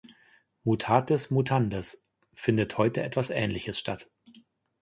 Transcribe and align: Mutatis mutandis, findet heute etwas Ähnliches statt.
Mutatis 0.63 1.29
mutandis, 1.29 2.03
findet 2.33 2.75
heute 2.79 3.03
etwas 3.03 3.29
Ähnliches 3.29 3.77
statt. 3.77 4.09